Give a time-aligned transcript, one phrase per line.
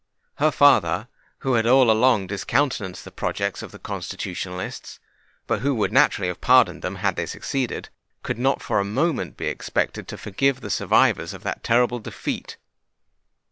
[0.37, 1.09] Her father,
[1.41, 4.97] who had all along discountenanced the projects of the Constitutionalists,
[5.45, 7.89] but who would naturally have pardoned them had they succeeded,
[8.23, 12.57] could not for a moment be expected to forgive the survivors of that terrible defeat!